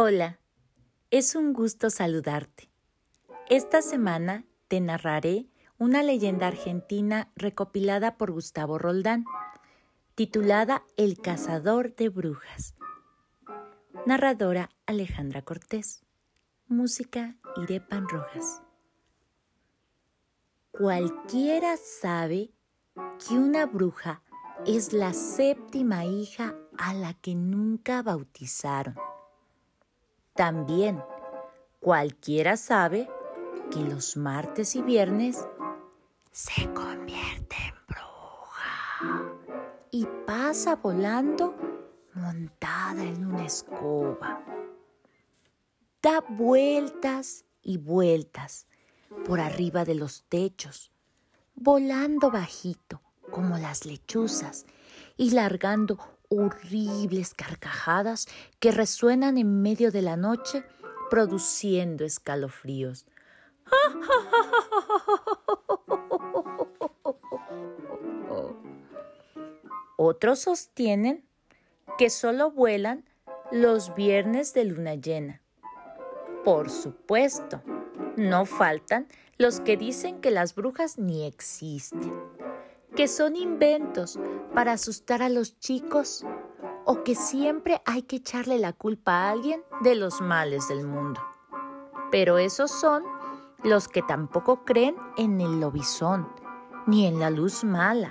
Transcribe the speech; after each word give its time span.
Hola, 0.00 0.38
es 1.10 1.34
un 1.34 1.52
gusto 1.52 1.90
saludarte. 1.90 2.70
Esta 3.50 3.82
semana 3.82 4.44
te 4.68 4.80
narraré 4.80 5.48
una 5.76 6.04
leyenda 6.04 6.46
argentina 6.46 7.32
recopilada 7.34 8.16
por 8.16 8.30
Gustavo 8.30 8.78
Roldán, 8.78 9.24
titulada 10.14 10.84
El 10.96 11.20
cazador 11.20 11.96
de 11.96 12.10
brujas. 12.10 12.76
Narradora 14.06 14.70
Alejandra 14.86 15.42
Cortés. 15.42 16.04
Música 16.68 17.34
Irepan 17.56 18.08
Rojas. 18.08 18.62
Cualquiera 20.70 21.76
sabe 21.76 22.52
que 22.94 23.34
una 23.34 23.66
bruja 23.66 24.22
es 24.64 24.92
la 24.92 25.12
séptima 25.12 26.04
hija 26.04 26.54
a 26.78 26.94
la 26.94 27.14
que 27.14 27.34
nunca 27.34 28.04
bautizaron. 28.04 28.94
También 30.38 31.02
cualquiera 31.80 32.56
sabe 32.56 33.10
que 33.72 33.80
los 33.80 34.16
martes 34.16 34.76
y 34.76 34.82
viernes 34.82 35.44
se 36.30 36.72
convierte 36.72 37.56
en 37.56 37.74
bruja 37.88 39.34
y 39.90 40.06
pasa 40.28 40.76
volando 40.76 41.56
montada 42.14 43.02
en 43.02 43.26
una 43.26 43.46
escoba. 43.46 44.40
Da 46.00 46.20
vueltas 46.28 47.44
y 47.60 47.78
vueltas 47.78 48.68
por 49.26 49.40
arriba 49.40 49.84
de 49.84 49.96
los 49.96 50.22
techos, 50.28 50.92
volando 51.56 52.30
bajito 52.30 53.02
como 53.32 53.58
las 53.58 53.86
lechuzas 53.86 54.66
y 55.16 55.32
largando 55.32 55.98
horribles 56.28 57.34
carcajadas 57.34 58.26
que 58.60 58.70
resuenan 58.72 59.38
en 59.38 59.62
medio 59.62 59.90
de 59.90 60.02
la 60.02 60.16
noche 60.16 60.64
produciendo 61.10 62.04
escalofríos. 62.04 63.06
Otros 69.96 70.40
sostienen 70.40 71.24
que 71.96 72.10
solo 72.10 72.50
vuelan 72.50 73.04
los 73.50 73.94
viernes 73.94 74.54
de 74.54 74.64
luna 74.64 74.94
llena. 74.94 75.40
Por 76.44 76.70
supuesto, 76.70 77.62
no 78.16 78.44
faltan 78.46 79.08
los 79.38 79.60
que 79.60 79.76
dicen 79.76 80.20
que 80.20 80.30
las 80.30 80.54
brujas 80.54 80.98
ni 80.98 81.26
existen 81.26 82.12
que 82.98 83.06
son 83.06 83.36
inventos 83.36 84.18
para 84.58 84.72
asustar 84.72 85.22
a 85.22 85.28
los 85.28 85.60
chicos 85.60 86.26
o 86.84 87.04
que 87.04 87.14
siempre 87.14 87.80
hay 87.86 88.02
que 88.02 88.16
echarle 88.16 88.58
la 88.58 88.72
culpa 88.72 89.12
a 89.12 89.30
alguien 89.30 89.62
de 89.82 89.94
los 89.94 90.20
males 90.20 90.66
del 90.66 90.84
mundo. 90.84 91.20
Pero 92.10 92.38
esos 92.38 92.68
son 92.72 93.04
los 93.62 93.86
que 93.86 94.02
tampoco 94.02 94.64
creen 94.64 94.96
en 95.16 95.40
el 95.40 95.60
lobizón 95.60 96.28
ni 96.88 97.06
en 97.06 97.20
la 97.20 97.30
luz 97.30 97.62
mala. 97.62 98.10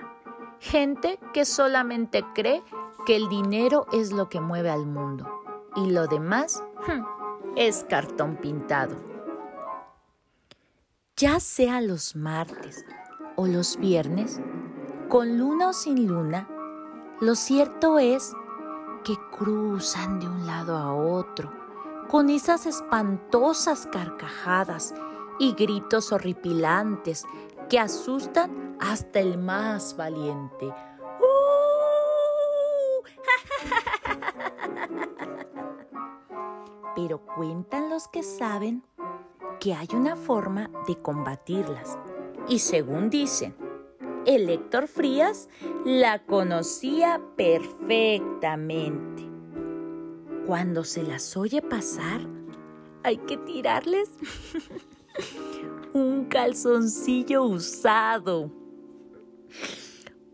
Gente 0.62 1.20
que 1.34 1.44
solamente 1.44 2.24
cree 2.34 2.64
que 3.06 3.18
el 3.18 3.28
dinero 3.28 3.86
es 3.92 4.14
lo 4.14 4.30
que 4.30 4.40
mueve 4.40 4.70
al 4.70 4.86
mundo 4.86 5.28
y 5.76 5.92
lo 5.92 6.08
demás 6.08 6.64
hmm, 6.88 7.58
es 7.58 7.86
cartón 7.90 8.38
pintado. 8.38 8.96
Ya 11.18 11.42
sea 11.42 11.82
los 11.82 12.16
martes 12.16 12.86
o 13.36 13.48
los 13.48 13.76
viernes, 13.76 14.40
con 15.08 15.38
luna 15.38 15.70
o 15.70 15.74
sin 15.74 16.08
luna, 16.08 16.48
lo 17.22 17.36
cierto 17.36 18.00
es 18.00 18.34
que 19.04 19.16
cruzan 19.38 20.20
de 20.20 20.28
un 20.28 20.46
lado 20.46 20.76
a 20.76 20.94
otro 20.94 21.52
con 22.10 22.30
esas 22.30 22.66
espantosas 22.66 23.88
carcajadas 23.92 24.94
y 25.40 25.54
gritos 25.54 26.12
horripilantes 26.12 27.26
que 27.70 27.80
asustan 27.80 28.76
hasta 28.80 29.20
el 29.20 29.38
más 29.38 29.96
valiente. 29.98 30.68
Pero 36.96 37.26
cuentan 37.26 37.90
los 37.90 38.08
que 38.08 38.24
saben 38.24 38.84
que 39.60 39.74
hay 39.74 39.90
una 39.94 40.16
forma 40.16 40.70
de 40.88 40.96
combatirlas 41.02 41.98
y 42.48 42.60
según 42.60 43.10
dicen, 43.10 43.67
el 44.28 44.50
Héctor 44.50 44.88
Frías 44.90 45.50
la 45.86 46.26
conocía 46.26 47.22
perfectamente. 47.38 49.24
Cuando 50.46 50.84
se 50.84 51.02
las 51.02 51.38
oye 51.38 51.62
pasar, 51.62 52.28
hay 53.04 53.18
que 53.20 53.38
tirarles 53.38 54.10
un 55.94 56.26
calzoncillo 56.26 57.46
usado. 57.46 58.52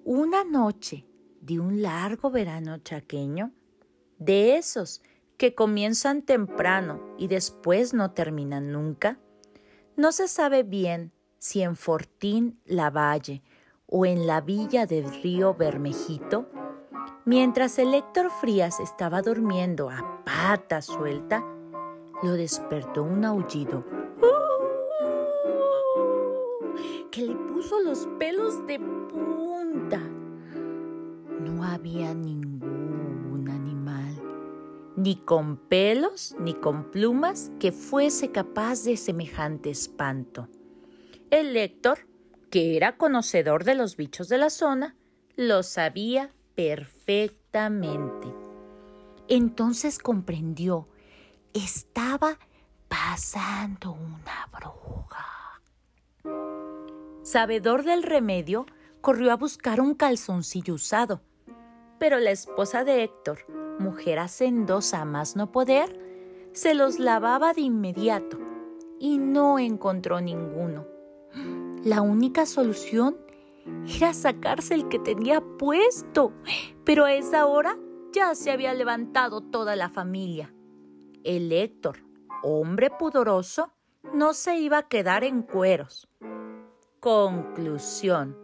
Una 0.04 0.44
noche 0.44 1.06
de 1.40 1.60
un 1.60 1.84
largo 1.84 2.32
verano 2.32 2.80
chaqueño, 2.80 3.52
de 4.18 4.58
esos 4.58 5.04
que 5.38 5.54
comienzan 5.54 6.24
temprano 6.24 7.16
y 7.20 7.28
después 7.28 7.94
no 7.94 8.10
terminan 8.12 8.72
nunca, 8.72 9.20
no 9.96 10.12
se 10.12 10.28
sabe 10.28 10.64
bien 10.64 11.14
si 11.38 11.62
en 11.62 11.76
Fortín 11.76 12.60
la 12.66 12.90
Valle 12.90 13.44
o 13.86 14.06
en 14.06 14.28
la 14.28 14.42
villa 14.42 14.86
del 14.86 15.14
río 15.22 15.54
Bermejito, 15.54 16.48
mientras 17.26 17.80
el 17.80 17.94
Héctor 17.94 18.30
Frías 18.42 18.80
estaba 18.80 19.22
durmiendo 19.22 19.90
a 19.90 20.24
pata 20.26 20.82
suelta, 20.82 21.44
lo 22.22 22.32
despertó 22.34 23.04
un 23.04 23.26
aullido 23.26 23.84
que 27.14 27.22
le 27.22 27.36
puso 27.36 27.80
los 27.80 28.08
pelos 28.18 28.66
de 28.66 28.80
punta. 28.80 30.00
No 31.40 31.64
había 31.64 32.16
ningún 32.16 33.48
animal, 33.52 34.20
ni 34.96 35.18
con 35.18 35.58
pelos 35.58 36.36
ni 36.40 36.56
con 36.56 36.90
plumas, 36.90 37.52
que 37.60 37.72
fuese 37.72 38.32
capaz 38.32 38.84
de 38.84 38.98
semejante 38.98 39.70
espanto. 39.70 40.48
El 41.30 41.56
Héctor 41.56 42.00
que 42.54 42.78
era 42.78 42.98
conocedor 42.98 43.64
de 43.64 43.74
los 43.74 43.98
bichos 43.98 44.30
de 44.30 44.38
la 44.38 44.52
zona, 44.52 44.96
lo 45.36 45.64
sabía 45.64 46.36
perfectamente. 46.54 48.32
Entonces 49.28 49.98
comprendió, 49.98 50.88
estaba 51.56 52.38
pasando 52.88 53.94
una 53.94 54.48
bruja. 54.52 55.64
Sabedor 57.24 57.84
del 57.86 58.04
remedio, 58.04 58.68
corrió 59.02 59.32
a 59.32 59.38
buscar 59.38 59.82
un 59.82 59.96
calzoncillo 59.96 60.76
usado. 60.76 61.24
Pero 61.98 62.20
la 62.20 62.30
esposa 62.30 62.84
de 62.84 63.02
Héctor, 63.02 63.48
mujer 63.80 64.20
hacendosa 64.20 65.02
a 65.02 65.06
más 65.06 65.36
no 65.36 65.52
poder, 65.52 66.00
se 66.52 66.76
los 66.76 67.00
lavaba 67.00 67.54
de 67.54 67.62
inmediato 67.62 68.38
y 69.00 69.18
no 69.18 69.58
encontró 69.58 70.22
ninguno. 70.22 70.86
La 71.84 72.02
única 72.02 72.46
solución 72.46 73.18
era 73.86 74.14
sacarse 74.14 74.74
el 74.74 74.88
que 74.88 75.00
tenía 75.00 75.42
puesto, 75.42 76.32
pero 76.86 77.04
a 77.04 77.14
esa 77.14 77.46
hora 77.46 77.78
ya 78.14 78.36
se 78.36 78.52
había 78.52 78.74
levantado 78.74 79.42
toda 79.42 79.76
la 79.76 79.90
familia. 79.90 80.54
El 81.26 81.52
Héctor, 81.52 81.98
hombre 82.42 82.90
pudoroso, 82.90 83.74
no 84.14 84.34
se 84.34 84.60
iba 84.60 84.78
a 84.78 84.88
quedar 84.88 85.26
en 85.26 85.42
cueros. 85.42 86.08
Conclusión. 87.02 88.38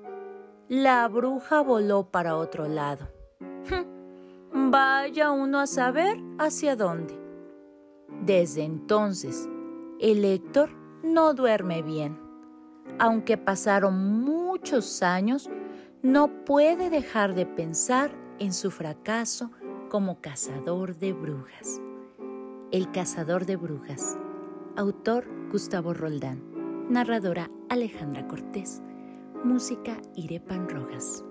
La 0.68 1.08
bruja 1.08 1.62
voló 1.62 2.12
para 2.12 2.36
otro 2.36 2.68
lado. 2.68 3.08
Vaya 4.54 5.32
uno 5.32 5.60
a 5.60 5.68
saber 5.68 6.18
hacia 6.40 6.76
dónde. 6.76 7.18
Desde 8.22 8.64
entonces, 8.64 9.48
el 10.02 10.26
Héctor 10.26 10.72
no 11.04 11.34
duerme 11.34 11.82
bien 11.82 12.29
aunque 12.98 13.38
pasaron 13.38 14.22
muchos 14.24 15.04
años, 15.04 15.50
no 16.02 16.46
puede 16.46 16.90
dejar 16.90 17.36
de 17.36 17.46
pensar 17.46 18.12
en 18.40 18.54
su 18.54 18.72
fracaso 18.72 19.52
como 19.90 20.22
cazador 20.22 20.98
de 20.98 21.14
brujas. 21.14 21.82
El 22.72 22.92
cazador 22.92 23.46
de 23.46 23.56
brujas. 23.56 24.18
Autor 24.78 25.26
Gustavo 25.52 25.94
Roldán. 25.94 26.42
Narradora 26.90 27.50
Alejandra 27.70 28.28
Cortés. 28.28 28.82
Música 29.44 29.98
Irepan 30.16 30.70
Rojas. 30.70 31.24